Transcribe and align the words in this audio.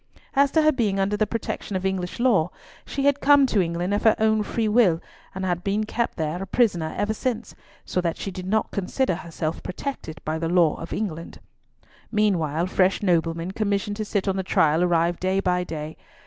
As 0.33 0.49
to 0.53 0.63
her 0.63 0.71
being 0.71 0.99
under 0.99 1.15
the 1.15 1.27
protection 1.27 1.75
of 1.75 1.85
English 1.85 2.19
law, 2.19 2.49
she 2.87 3.05
had 3.05 3.19
come 3.19 3.45
to 3.45 3.61
England 3.61 3.93
of 3.93 4.01
her 4.01 4.15
own 4.17 4.41
free 4.41 4.67
will, 4.67 4.99
and 5.35 5.45
had 5.45 5.63
been 5.63 5.83
kept 5.83 6.17
there 6.17 6.41
a 6.41 6.47
prisoner 6.47 6.95
ever 6.97 7.13
since, 7.13 7.53
so 7.85 8.01
that 8.01 8.17
she 8.17 8.31
did 8.31 8.47
not 8.47 8.71
consider 8.71 9.13
herself 9.17 9.61
protected 9.61 10.19
by 10.25 10.39
the 10.39 10.49
law 10.49 10.73
of 10.81 10.91
England. 10.91 11.39
Meanwhile 12.11 12.65
fresh 12.65 13.03
noblemen 13.03 13.51
commissioned 13.51 13.97
to 13.97 14.03
sit 14.03 14.27
on 14.27 14.37
the 14.37 14.41
trial 14.41 14.83
arrived 14.83 15.19
day 15.19 15.39
by 15.39 15.63
day. 15.63 15.97